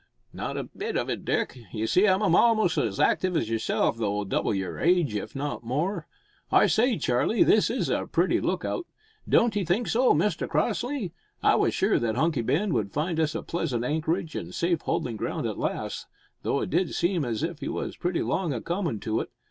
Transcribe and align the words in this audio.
"Not 0.33 0.57
a 0.57 0.63
bit 0.63 0.97
of 0.97 1.11
it, 1.11 1.23
Dick. 1.25 1.59
You 1.71 1.85
see 1.85 2.07
I'm 2.07 2.23
a'most 2.23 2.75
as 2.79 2.99
active 2.99 3.37
as 3.37 3.51
yourself 3.51 3.97
though 3.99 4.23
double 4.23 4.51
your 4.51 4.79
age, 4.79 5.13
if 5.13 5.35
not 5.35 5.63
more. 5.63 6.07
I 6.51 6.65
say, 6.65 6.97
Charlie, 6.97 7.43
this 7.43 7.69
is 7.69 7.87
a 7.87 8.07
pretty 8.07 8.41
look 8.41 8.65
out. 8.65 8.87
Don't 9.29 9.55
'ee 9.55 9.63
think 9.63 9.87
so, 9.87 10.11
Mr 10.15 10.49
Crossley? 10.49 11.13
I 11.43 11.53
was 11.53 11.75
sure 11.75 11.99
that 11.99 12.15
Hunky 12.15 12.41
Ben 12.41 12.73
would 12.73 12.91
find 12.93 13.19
us 13.19 13.35
a 13.35 13.43
pleasant 13.43 13.85
anchorage 13.85 14.35
and 14.35 14.55
safe 14.55 14.81
holding 14.81 15.17
ground 15.17 15.45
at 15.45 15.59
last, 15.59 16.07
though 16.41 16.61
it 16.61 16.71
did 16.71 16.95
seem 16.95 17.23
as 17.23 17.43
if 17.43 17.61
we 17.61 17.67
was 17.67 17.95
pretty 17.95 18.23
long 18.23 18.55
o' 18.55 18.59
comin' 18.59 18.99
to 19.01 19.19
it. 19.19 19.29